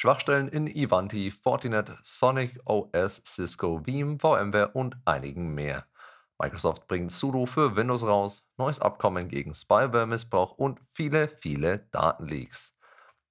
Schwachstellen 0.00 0.48
in 0.48 0.66
Ivanti, 0.66 1.30
Fortinet, 1.30 1.92
Sonic 2.02 2.58
OS, 2.64 3.20
Cisco, 3.22 3.86
Veeam, 3.86 4.18
VMware 4.18 4.70
und 4.72 4.96
einigen 5.04 5.54
mehr. 5.54 5.84
Microsoft 6.38 6.88
bringt 6.88 7.12
sudo 7.12 7.44
für 7.44 7.76
Windows 7.76 8.02
raus, 8.02 8.42
neues 8.56 8.80
Abkommen 8.80 9.28
gegen 9.28 9.54
Spyware-Missbrauch 9.54 10.52
und 10.52 10.80
viele, 10.90 11.28
viele 11.28 11.80
Datenleaks. 11.90 12.74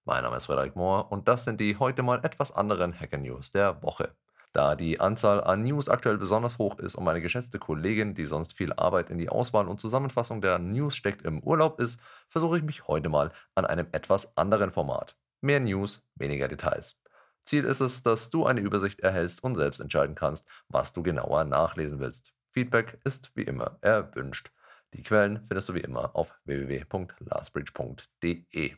Mein 0.05 0.21
Name 0.21 0.37
ist 0.37 0.45
Frederik 0.45 0.75
Mohr 0.75 1.11
und 1.11 1.27
das 1.27 1.43
sind 1.43 1.59
die 1.59 1.75
heute 1.77 2.03
mal 2.03 2.23
etwas 2.23 2.51
anderen 2.51 2.93
Hacker 2.93 3.17
News 3.17 3.49
der 3.49 3.81
Woche. 3.81 4.13
Da 4.51 4.75
die 4.75 4.99
Anzahl 4.99 5.43
an 5.43 5.63
News 5.63 5.89
aktuell 5.89 6.19
besonders 6.19 6.59
hoch 6.59 6.77
ist 6.77 6.93
und 6.93 7.03
meine 7.03 7.21
geschätzte 7.21 7.57
Kollegin, 7.57 8.13
die 8.13 8.27
sonst 8.27 8.55
viel 8.55 8.73
Arbeit 8.73 9.09
in 9.09 9.17
die 9.17 9.29
Auswahl 9.29 9.67
und 9.67 9.81
Zusammenfassung 9.81 10.39
der 10.39 10.59
News 10.59 10.95
steckt, 10.95 11.23
im 11.23 11.41
Urlaub 11.41 11.79
ist, 11.79 11.99
versuche 12.27 12.59
ich 12.59 12.63
mich 12.63 12.87
heute 12.87 13.09
mal 13.09 13.31
an 13.55 13.65
einem 13.65 13.87
etwas 13.91 14.37
anderen 14.37 14.69
Format. 14.69 15.18
Mehr 15.41 15.61
News, 15.61 16.03
weniger 16.15 16.49
Details. 16.49 16.97
Ziel 17.45 17.63
ist 17.63 17.79
es, 17.79 18.03
dass 18.03 18.29
du 18.29 18.45
eine 18.45 18.59
Übersicht 18.59 18.99
erhältst 18.99 19.41
und 19.41 19.55
selbst 19.55 19.79
entscheiden 19.79 20.15
kannst, 20.15 20.45
was 20.67 20.91
du 20.93 21.01
genauer 21.01 21.45
nachlesen 21.45 21.99
willst. 21.99 22.33
Feedback 22.51 22.99
ist 23.05 23.31
wie 23.35 23.43
immer 23.43 23.77
erwünscht. 23.81 24.51
Die 24.93 25.01
Quellen 25.01 25.41
findest 25.47 25.69
du 25.69 25.75
wie 25.75 25.79
immer 25.79 26.13
auf 26.15 26.37
www.lastbridge.de. 26.43 28.75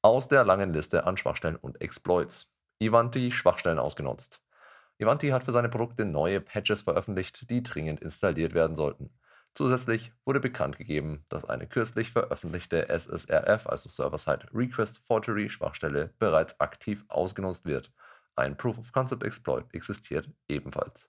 Aus 0.00 0.28
der 0.28 0.44
langen 0.44 0.72
Liste 0.72 1.04
an 1.04 1.18
Schwachstellen 1.18 1.56
und 1.56 1.82
Exploits. 1.82 2.50
Ivanti 2.78 3.30
Schwachstellen 3.30 3.78
ausgenutzt. 3.78 4.40
Ivanti 4.98 5.28
hat 5.28 5.44
für 5.44 5.52
seine 5.52 5.68
Produkte 5.68 6.06
neue 6.06 6.40
Patches 6.40 6.80
veröffentlicht, 6.82 7.48
die 7.50 7.62
dringend 7.62 8.00
installiert 8.00 8.54
werden 8.54 8.76
sollten. 8.76 9.10
Zusätzlich 9.56 10.12
wurde 10.26 10.38
bekannt 10.38 10.76
gegeben, 10.76 11.24
dass 11.30 11.46
eine 11.46 11.66
kürzlich 11.66 12.12
veröffentlichte 12.12 12.90
SSRF, 12.90 13.66
also 13.66 13.88
Server-Side 13.88 14.48
Request 14.52 14.98
Forgery 15.06 15.48
Schwachstelle, 15.48 16.12
bereits 16.18 16.60
aktiv 16.60 17.06
ausgenutzt 17.08 17.64
wird. 17.64 17.90
Ein 18.34 18.58
Proof 18.58 18.76
of 18.76 18.92
Concept 18.92 19.24
Exploit 19.24 19.64
existiert 19.72 20.28
ebenfalls. 20.46 21.08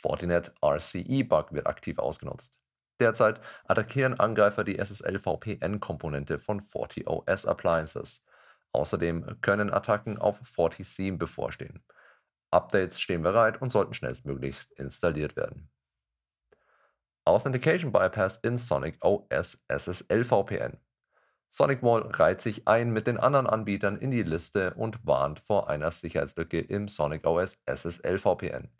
Fortinet 0.00 0.54
RCE 0.64 1.24
Bug 1.24 1.52
wird 1.52 1.66
aktiv 1.66 1.98
ausgenutzt. 1.98 2.58
Derzeit 3.00 3.42
attackieren 3.66 4.18
Angreifer 4.18 4.64
die 4.64 4.78
SSL 4.78 5.18
VPN-Komponente 5.18 6.38
von 6.38 6.62
FortiOS 6.62 7.44
Appliances. 7.44 8.22
Außerdem 8.72 9.42
können 9.42 9.70
Attacken 9.70 10.16
auf 10.16 10.40
FortiSIEM 10.44 11.18
bevorstehen. 11.18 11.84
Updates 12.50 12.98
stehen 12.98 13.20
bereit 13.20 13.60
und 13.60 13.68
sollten 13.68 13.92
schnellstmöglich 13.92 14.56
installiert 14.76 15.36
werden. 15.36 15.70
Authentication 17.24 17.92
Bypass 17.92 18.38
in 18.42 18.58
Sonic 18.58 18.96
OS 19.04 19.58
SSL 19.68 20.24
VPN. 20.24 20.78
SonicWall 21.50 22.02
reiht 22.12 22.40
sich 22.40 22.68
ein 22.68 22.92
mit 22.92 23.06
den 23.06 23.18
anderen 23.18 23.46
Anbietern 23.46 23.98
in 23.98 24.10
die 24.10 24.22
Liste 24.22 24.74
und 24.74 25.04
warnt 25.04 25.40
vor 25.40 25.68
einer 25.68 25.90
Sicherheitslücke 25.90 26.60
im 26.60 26.88
Sonic 26.88 27.26
OS 27.26 27.58
SSL 27.66 28.18
VPN. 28.18 28.70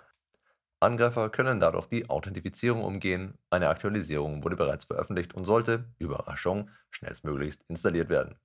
Angreifer 0.79 1.29
können 1.29 1.61
dadurch 1.61 1.87
die 1.87 2.09
Authentifizierung 2.09 2.83
umgehen. 2.83 3.37
Eine 3.51 3.69
Aktualisierung 3.69 4.43
wurde 4.45 4.57
bereits 4.57 4.85
veröffentlicht 4.85 5.35
und 5.35 5.45
sollte, 5.45 5.85
Überraschung, 5.99 6.71
schnellstmöglichst 6.91 7.63
installiert 7.69 8.09
werden. 8.09 8.37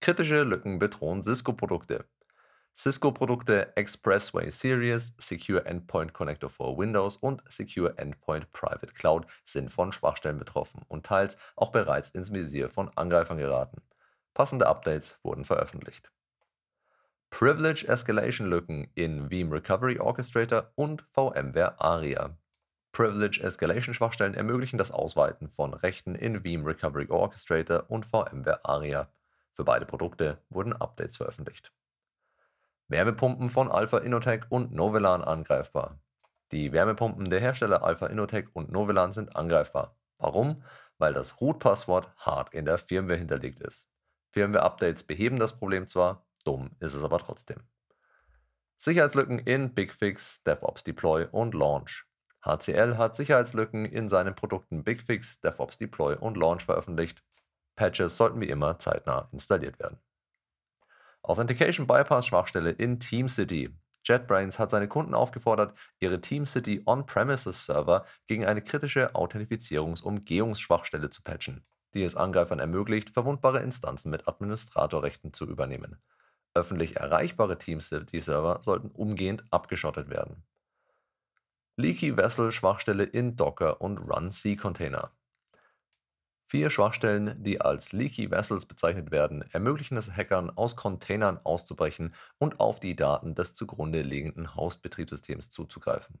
Kritische 0.00 0.42
Lücken 0.42 0.78
bedrohen 0.78 1.22
Cisco-Produkte. 1.22 2.04
Cisco-Produkte 2.78 3.76
Expressway 3.76 4.52
Series, 4.52 5.12
Secure 5.18 5.66
Endpoint 5.66 6.12
Connector 6.12 6.48
for 6.48 6.78
Windows 6.78 7.16
und 7.16 7.42
Secure 7.48 7.98
Endpoint 7.98 8.52
Private 8.52 8.94
Cloud 8.94 9.26
sind 9.44 9.72
von 9.72 9.90
Schwachstellen 9.90 10.38
betroffen 10.38 10.82
und 10.86 11.04
teils 11.04 11.36
auch 11.56 11.72
bereits 11.72 12.12
ins 12.12 12.32
Visier 12.32 12.70
von 12.70 12.88
Angreifern 12.94 13.38
geraten. 13.38 13.82
Passende 14.32 14.68
Updates 14.68 15.18
wurden 15.24 15.44
veröffentlicht. 15.44 16.12
Privilege 17.30 17.84
Escalation 17.88 18.46
Lücken 18.46 18.88
in 18.94 19.28
Veeam 19.28 19.50
Recovery 19.50 19.98
Orchestrator 19.98 20.70
und 20.76 21.02
VMware 21.10 21.80
ARIA. 21.80 22.38
Privilege 22.92 23.42
Escalation 23.42 23.92
Schwachstellen 23.92 24.34
ermöglichen 24.34 24.78
das 24.78 24.92
Ausweiten 24.92 25.48
von 25.48 25.74
Rechten 25.74 26.14
in 26.14 26.44
Veeam 26.44 26.64
Recovery 26.64 27.08
Orchestrator 27.08 27.86
und 27.88 28.06
VMware 28.06 28.64
ARIA. 28.64 29.08
Für 29.52 29.64
beide 29.64 29.84
Produkte 29.84 30.38
wurden 30.48 30.74
Updates 30.74 31.16
veröffentlicht. 31.16 31.72
Wärmepumpen 32.88 33.50
von 33.50 33.70
Alpha 33.70 33.98
Innotech 33.98 34.42
und 34.48 34.72
Novelan 34.72 35.22
angreifbar. 35.22 36.00
Die 36.52 36.72
Wärmepumpen 36.72 37.28
der 37.28 37.40
Hersteller 37.40 37.82
Alpha 37.82 38.06
Innotech 38.06 38.46
und 38.54 38.72
Novelan 38.72 39.12
sind 39.12 39.36
angreifbar. 39.36 39.96
Warum? 40.18 40.64
Weil 40.96 41.12
das 41.12 41.40
Root-Passwort 41.40 42.10
hart 42.16 42.54
in 42.54 42.64
der 42.64 42.78
Firmware 42.78 43.18
hinterlegt 43.18 43.60
ist. 43.60 43.88
Firmware-Updates 44.32 45.02
beheben 45.02 45.38
das 45.38 45.56
Problem 45.56 45.86
zwar, 45.86 46.26
dumm 46.44 46.70
ist 46.80 46.94
es 46.94 47.04
aber 47.04 47.18
trotzdem. 47.18 47.58
Sicherheitslücken 48.76 49.38
in 49.38 49.74
BigFix, 49.74 50.42
DevOps 50.44 50.84
Deploy 50.84 51.26
und 51.30 51.54
Launch. 51.54 52.06
HCL 52.44 52.96
hat 52.96 53.16
Sicherheitslücken 53.16 53.84
in 53.84 54.08
seinen 54.08 54.34
Produkten 54.34 54.84
BigFix, 54.84 55.40
DevOps 55.40 55.76
Deploy 55.78 56.16
und 56.16 56.36
Launch 56.36 56.64
veröffentlicht 56.64 57.22
Patches 57.78 58.16
sollten 58.16 58.40
wie 58.40 58.48
immer 58.48 58.78
zeitnah 58.80 59.28
installiert 59.30 59.78
werden. 59.78 59.98
Authentication 61.28 61.86
Bypass 61.86 62.26
Schwachstelle 62.26 62.70
in 62.70 63.00
TeamCity. 63.00 63.68
JetBrains 64.02 64.58
hat 64.58 64.70
seine 64.70 64.88
Kunden 64.88 65.12
aufgefordert, 65.12 65.76
ihre 66.00 66.22
TeamCity 66.22 66.84
On-Premises 66.86 67.66
Server 67.66 68.06
gegen 68.26 68.46
eine 68.46 68.62
kritische 68.62 69.14
Authentifizierungsumgehungsschwachstelle 69.14 71.10
zu 71.10 71.22
patchen, 71.22 71.66
die 71.92 72.02
es 72.02 72.16
Angreifern 72.16 72.60
ermöglicht, 72.60 73.10
verwundbare 73.10 73.60
Instanzen 73.60 74.10
mit 74.10 74.26
Administratorrechten 74.26 75.34
zu 75.34 75.44
übernehmen. 75.44 76.00
Öffentlich 76.54 76.96
erreichbare 76.96 77.58
TeamCity-Server 77.58 78.60
sollten 78.62 78.88
umgehend 78.88 79.44
abgeschottet 79.50 80.08
werden. 80.08 80.46
Leaky 81.76 82.16
Vessel 82.16 82.52
Schwachstelle 82.52 83.04
in 83.04 83.36
Docker 83.36 83.82
und 83.82 83.98
Run-C-Container. 83.98 85.12
Vier 86.50 86.70
Schwachstellen, 86.70 87.42
die 87.44 87.60
als 87.60 87.92
Leaky 87.92 88.30
Vessels 88.30 88.64
bezeichnet 88.64 89.10
werden, 89.10 89.44
ermöglichen 89.52 89.98
es 89.98 90.10
Hackern, 90.10 90.48
aus 90.48 90.76
Containern 90.76 91.38
auszubrechen 91.44 92.14
und 92.38 92.58
auf 92.58 92.80
die 92.80 92.96
Daten 92.96 93.34
des 93.34 93.52
zugrunde 93.52 94.00
liegenden 94.00 94.54
Hausbetriebssystems 94.54 95.50
zuzugreifen. 95.50 96.20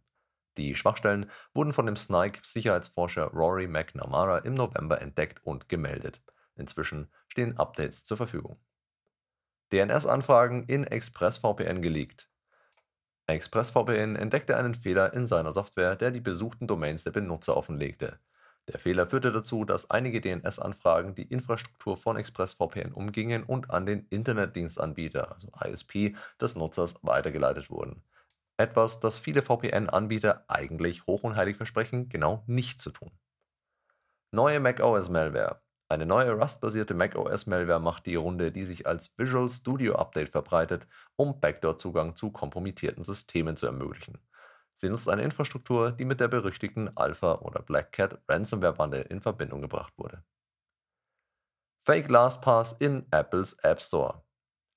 Die 0.58 0.74
Schwachstellen 0.74 1.30
wurden 1.54 1.72
von 1.72 1.86
dem 1.86 1.96
Snike-Sicherheitsforscher 1.96 3.28
Rory 3.28 3.68
McNamara 3.68 4.38
im 4.40 4.52
November 4.52 5.00
entdeckt 5.00 5.40
und 5.46 5.70
gemeldet. 5.70 6.20
Inzwischen 6.56 7.08
stehen 7.28 7.56
Updates 7.56 8.04
zur 8.04 8.18
Verfügung. 8.18 8.60
DNS-Anfragen 9.72 10.64
in 10.64 10.84
ExpressVPN 10.84 11.80
geleakt. 11.80 12.28
ExpressVPN 13.28 14.16
entdeckte 14.16 14.58
einen 14.58 14.74
Fehler 14.74 15.14
in 15.14 15.26
seiner 15.26 15.54
Software, 15.54 15.96
der 15.96 16.10
die 16.10 16.20
besuchten 16.20 16.66
Domains 16.66 17.04
der 17.04 17.12
Benutzer 17.12 17.56
offenlegte. 17.56 18.18
Der 18.68 18.78
Fehler 18.78 19.06
führte 19.06 19.32
dazu, 19.32 19.64
dass 19.64 19.90
einige 19.90 20.20
DNS-Anfragen 20.20 21.14
die 21.14 21.22
Infrastruktur 21.22 21.96
von 21.96 22.18
ExpressVPN 22.18 22.92
umgingen 22.92 23.42
und 23.42 23.70
an 23.70 23.86
den 23.86 24.06
Internetdienstanbieter, 24.10 25.32
also 25.32 25.48
ISP, 25.64 26.14
des 26.38 26.54
Nutzers 26.54 26.94
weitergeleitet 27.02 27.70
wurden. 27.70 28.02
Etwas, 28.58 29.00
das 29.00 29.18
viele 29.18 29.40
VPN-Anbieter 29.40 30.44
eigentlich 30.48 31.06
hoch 31.06 31.22
und 31.22 31.36
heilig 31.36 31.56
versprechen, 31.56 32.10
genau 32.10 32.42
nicht 32.46 32.80
zu 32.80 32.90
tun. 32.90 33.10
Neue 34.32 34.60
macOS-Malware. 34.60 35.62
Eine 35.88 36.04
neue 36.04 36.32
Rust-basierte 36.32 36.92
macOS-Malware 36.92 37.80
macht 37.80 38.04
die 38.04 38.16
Runde, 38.16 38.52
die 38.52 38.66
sich 38.66 38.86
als 38.86 39.16
Visual 39.16 39.48
Studio 39.48 39.94
Update 39.94 40.28
verbreitet, 40.28 40.86
um 41.16 41.40
Backdoor-Zugang 41.40 42.14
zu 42.14 42.30
kompromittierten 42.30 43.04
Systemen 43.04 43.56
zu 43.56 43.64
ermöglichen. 43.64 44.18
Sie 44.80 44.88
nutzt 44.88 45.08
eine 45.08 45.22
Infrastruktur, 45.22 45.90
die 45.90 46.04
mit 46.04 46.20
der 46.20 46.28
berüchtigten 46.28 46.96
Alpha- 46.96 47.40
oder 47.40 47.62
Black 47.62 47.90
Cat 47.90 48.20
Ransomware-Bande 48.28 49.00
in 49.00 49.20
Verbindung 49.20 49.60
gebracht 49.60 49.92
wurde. 49.96 50.22
Fake 51.84 52.08
LastPass 52.08 52.76
in 52.78 53.04
Apples 53.10 53.54
App 53.64 53.82
Store. 53.82 54.22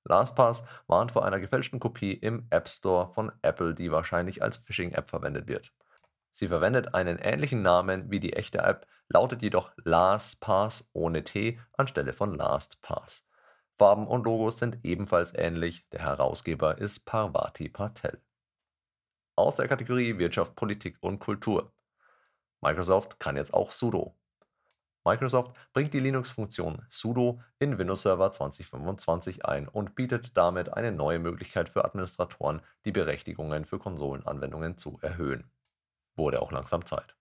LastPass 0.05 0.63
warnt 0.87 1.11
vor 1.11 1.23
einer 1.23 1.39
gefälschten 1.39 1.79
Kopie 1.79 2.13
im 2.13 2.47
App 2.49 2.67
Store 2.67 3.13
von 3.13 3.31
Apple, 3.43 3.75
die 3.75 3.91
wahrscheinlich 3.91 4.41
als 4.41 4.57
Phishing-App 4.57 5.07
verwendet 5.07 5.47
wird. 5.47 5.71
Sie 6.31 6.47
verwendet 6.47 6.95
einen 6.95 7.19
ähnlichen 7.19 7.61
Namen 7.61 8.09
wie 8.09 8.19
die 8.19 8.33
echte 8.33 8.57
App, 8.57 8.87
lautet 9.07 9.43
jedoch 9.43 9.71
LastPass 9.83 10.89
ohne 10.93 11.23
T 11.23 11.59
anstelle 11.73 12.13
von 12.13 12.33
LastPass. 12.33 13.23
Farben 13.77 14.07
und 14.07 14.23
Logos 14.23 14.57
sind 14.57 14.79
ebenfalls 14.81 15.31
ähnlich, 15.35 15.87
der 15.89 16.01
Herausgeber 16.01 16.79
ist 16.79 17.05
Parvati 17.05 17.69
Patel 17.69 18.19
aus 19.35 19.55
der 19.55 19.67
Kategorie 19.67 20.17
Wirtschaft, 20.17 20.55
Politik 20.55 20.97
und 21.01 21.19
Kultur. 21.19 21.73
Microsoft 22.61 23.19
kann 23.19 23.37
jetzt 23.37 23.53
auch 23.53 23.71
sudo. 23.71 24.15
Microsoft 25.03 25.55
bringt 25.73 25.93
die 25.93 25.99
Linux-Funktion 25.99 26.85
sudo 26.89 27.41
in 27.57 27.79
Windows 27.79 28.03
Server 28.03 28.31
2025 28.31 29.45
ein 29.45 29.67
und 29.67 29.95
bietet 29.95 30.37
damit 30.37 30.73
eine 30.73 30.91
neue 30.91 31.17
Möglichkeit 31.17 31.69
für 31.69 31.85
Administratoren, 31.85 32.61
die 32.85 32.91
Berechtigungen 32.91 33.65
für 33.65 33.79
Konsolenanwendungen 33.79 34.77
zu 34.77 34.99
erhöhen. 35.01 35.49
Wurde 36.15 36.41
auch 36.41 36.51
langsam 36.51 36.85
Zeit. 36.85 37.15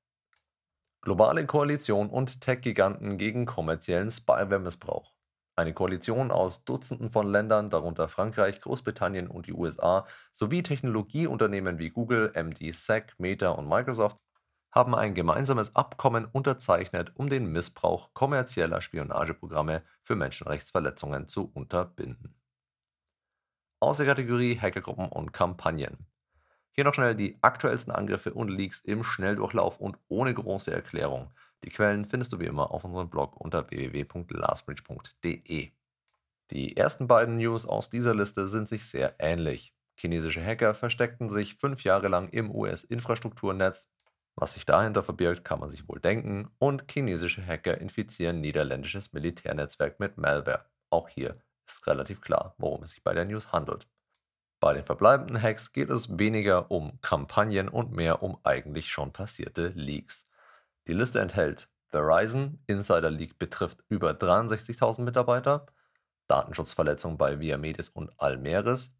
Globale 1.00 1.46
Koalition 1.46 2.10
und 2.10 2.42
Tech-Giganten 2.42 3.16
gegen 3.16 3.46
kommerziellen 3.46 4.10
Spyware-Missbrauch. 4.10 5.14
Eine 5.60 5.74
Koalition 5.74 6.30
aus 6.30 6.64
Dutzenden 6.64 7.10
von 7.10 7.30
Ländern, 7.30 7.68
darunter 7.68 8.08
Frankreich, 8.08 8.62
Großbritannien 8.62 9.28
und 9.28 9.46
die 9.46 9.52
USA, 9.52 10.06
sowie 10.32 10.62
Technologieunternehmen 10.62 11.78
wie 11.78 11.90
Google, 11.90 12.32
MD, 12.34 12.72
SEC, 12.72 13.12
Meta 13.18 13.50
und 13.50 13.68
Microsoft 13.68 14.16
haben 14.72 14.94
ein 14.94 15.14
gemeinsames 15.14 15.76
Abkommen 15.76 16.24
unterzeichnet, 16.24 17.12
um 17.14 17.28
den 17.28 17.52
Missbrauch 17.52 18.14
kommerzieller 18.14 18.80
Spionageprogramme 18.80 19.82
für 20.02 20.16
Menschenrechtsverletzungen 20.16 21.28
zu 21.28 21.50
unterbinden. 21.52 22.40
Aus 23.80 23.98
der 23.98 24.06
Kategorie 24.06 24.58
Hackergruppen 24.58 25.10
und 25.10 25.34
Kampagnen. 25.34 26.06
Hier 26.72 26.84
noch 26.84 26.94
schnell 26.94 27.14
die 27.14 27.36
aktuellsten 27.42 27.92
Angriffe 27.92 28.32
und 28.32 28.48
Leaks 28.48 28.80
im 28.80 29.02
Schnelldurchlauf 29.02 29.78
und 29.78 29.98
ohne 30.08 30.32
große 30.32 30.72
Erklärung. 30.72 31.30
Die 31.64 31.70
Quellen 31.70 32.06
findest 32.06 32.32
du 32.32 32.40
wie 32.40 32.46
immer 32.46 32.70
auf 32.70 32.84
unserem 32.84 33.10
Blog 33.10 33.36
unter 33.36 33.70
www.lastbridge.de. 33.70 35.72
Die 36.50 36.76
ersten 36.76 37.06
beiden 37.06 37.36
News 37.36 37.66
aus 37.66 37.90
dieser 37.90 38.14
Liste 38.14 38.48
sind 38.48 38.68
sich 38.68 38.86
sehr 38.86 39.14
ähnlich. 39.18 39.74
Chinesische 39.96 40.44
Hacker 40.44 40.74
versteckten 40.74 41.28
sich 41.28 41.56
fünf 41.56 41.84
Jahre 41.84 42.08
lang 42.08 42.30
im 42.30 42.50
US-Infrastrukturnetz. 42.50 43.88
Was 44.34 44.54
sich 44.54 44.64
dahinter 44.64 45.02
verbirgt, 45.02 45.44
kann 45.44 45.60
man 45.60 45.68
sich 45.68 45.86
wohl 45.88 46.00
denken. 46.00 46.50
Und 46.58 46.90
chinesische 46.90 47.46
Hacker 47.46 47.78
infizieren 47.78 48.40
niederländisches 48.40 49.12
Militärnetzwerk 49.12 50.00
mit 50.00 50.16
Malware. 50.16 50.64
Auch 50.88 51.08
hier 51.08 51.36
ist 51.66 51.86
relativ 51.86 52.22
klar, 52.22 52.54
worum 52.58 52.82
es 52.82 52.90
sich 52.90 53.04
bei 53.04 53.12
der 53.12 53.26
News 53.26 53.52
handelt. 53.52 53.86
Bei 54.58 54.74
den 54.74 54.84
verbleibenden 54.84 55.40
Hacks 55.40 55.72
geht 55.72 55.90
es 55.90 56.18
weniger 56.18 56.70
um 56.70 57.00
Kampagnen 57.00 57.68
und 57.68 57.92
mehr 57.92 58.22
um 58.22 58.38
eigentlich 58.42 58.88
schon 58.88 59.12
passierte 59.12 59.68
Leaks. 59.74 60.26
Die 60.90 60.96
Liste 60.96 61.20
enthält 61.20 61.68
Verizon, 61.86 62.58
Insider 62.66 63.12
Leak 63.12 63.38
betrifft 63.38 63.78
über 63.88 64.10
63.000 64.10 65.02
Mitarbeiter, 65.02 65.66
Datenschutzverletzungen 66.26 67.16
bei 67.16 67.38
Viamedis 67.38 67.90
und 67.90 68.10
Almeris, 68.18 68.92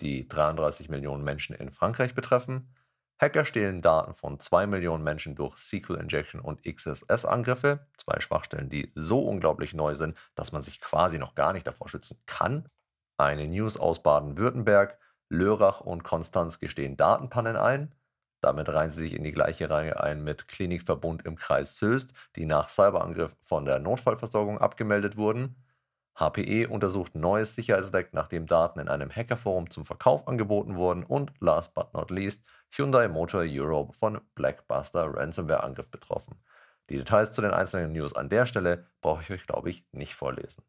die 0.00 0.28
33 0.28 0.88
Millionen 0.90 1.24
Menschen 1.24 1.56
in 1.56 1.72
Frankreich 1.72 2.14
betreffen, 2.14 2.72
Hacker 3.18 3.44
stehlen 3.44 3.82
Daten 3.82 4.14
von 4.14 4.38
2 4.38 4.68
Millionen 4.68 5.02
Menschen 5.02 5.34
durch 5.34 5.56
SQL 5.56 5.96
Injection 5.96 6.40
und 6.40 6.62
XSS-Angriffe, 6.62 7.88
zwei 7.96 8.20
Schwachstellen, 8.20 8.68
die 8.68 8.92
so 8.94 9.18
unglaublich 9.18 9.74
neu 9.74 9.96
sind, 9.96 10.16
dass 10.36 10.52
man 10.52 10.62
sich 10.62 10.80
quasi 10.80 11.18
noch 11.18 11.34
gar 11.34 11.52
nicht 11.52 11.66
davor 11.66 11.88
schützen 11.88 12.16
kann. 12.26 12.68
Eine 13.16 13.48
News 13.48 13.76
aus 13.76 14.04
Baden-Württemberg, 14.04 15.00
Lörrach 15.30 15.80
und 15.80 16.04
Konstanz 16.04 16.60
gestehen 16.60 16.96
Datenpannen 16.96 17.56
ein, 17.56 17.92
damit 18.44 18.68
reihen 18.68 18.92
sie 18.92 19.02
sich 19.02 19.14
in 19.16 19.24
die 19.24 19.32
gleiche 19.32 19.68
Reihe 19.70 20.00
ein 20.00 20.22
mit 20.22 20.46
Klinikverbund 20.46 21.24
im 21.24 21.36
Kreis 21.36 21.76
Söst, 21.76 22.14
die 22.36 22.46
nach 22.46 22.68
Cyberangriff 22.68 23.34
von 23.42 23.64
der 23.64 23.80
Notfallversorgung 23.80 24.58
abgemeldet 24.58 25.16
wurden. 25.16 25.56
HPE 26.16 26.68
untersucht 26.68 27.16
neues 27.16 27.56
Sicherheitsleck, 27.56 28.12
nachdem 28.12 28.46
Daten 28.46 28.78
in 28.78 28.88
einem 28.88 29.10
Hackerforum 29.10 29.70
zum 29.70 29.84
Verkauf 29.84 30.28
angeboten 30.28 30.76
wurden. 30.76 31.02
Und 31.02 31.32
last 31.40 31.74
but 31.74 31.92
not 31.92 32.10
least, 32.10 32.44
Hyundai 32.70 33.08
Motor 33.08 33.44
Europe 33.44 33.94
von 33.94 34.20
Blackbuster 34.34 35.12
Ransomware-Angriff 35.12 35.90
betroffen. 35.90 36.36
Die 36.90 36.98
Details 36.98 37.32
zu 37.32 37.40
den 37.40 37.50
einzelnen 37.50 37.92
News 37.92 38.14
an 38.14 38.28
der 38.28 38.46
Stelle 38.46 38.86
brauche 39.00 39.22
ich 39.22 39.30
euch, 39.30 39.46
glaube 39.46 39.70
ich, 39.70 39.84
nicht 39.92 40.14
vorlesen. 40.14 40.62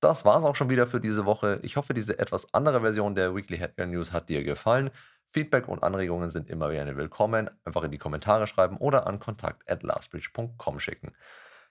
Das 0.00 0.24
war 0.24 0.38
es 0.38 0.44
auch 0.44 0.56
schon 0.56 0.70
wieder 0.70 0.86
für 0.86 1.00
diese 1.00 1.26
Woche. 1.26 1.58
Ich 1.62 1.76
hoffe, 1.76 1.92
diese 1.92 2.18
etwas 2.18 2.54
andere 2.54 2.80
Version 2.80 3.14
der 3.14 3.34
Weekly 3.34 3.58
Headline 3.58 3.90
News 3.90 4.12
hat 4.12 4.28
dir 4.28 4.42
gefallen. 4.44 4.90
Feedback 5.32 5.68
und 5.68 5.82
Anregungen 5.82 6.30
sind 6.30 6.50
immer 6.50 6.70
gerne 6.70 6.96
willkommen. 6.96 7.50
Einfach 7.64 7.84
in 7.84 7.92
die 7.92 7.98
Kommentare 7.98 8.46
schreiben 8.46 8.76
oder 8.78 9.06
an 9.06 9.20
kontakt@lastbridge.com 9.20 10.80
schicken. 10.80 11.14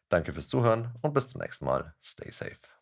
Danke 0.07 0.33
fürs 0.33 0.47
Zuhören 0.47 0.95
und 1.01 1.13
bis 1.13 1.27
zum 1.27 1.41
nächsten 1.41 1.65
Mal. 1.65 1.93
Stay 2.01 2.31
safe. 2.31 2.78